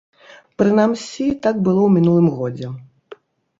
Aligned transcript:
Прынамсі, 0.61 1.27
так 1.45 1.55
было 1.69 1.81
ў 1.85 1.89
мінулым 1.99 2.27
годзе. 2.41 2.67